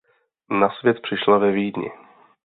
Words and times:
Na 0.51 0.69
svět 0.69 0.99
přišla 1.01 1.37
ve 1.37 1.51
Vídni. 1.51 1.91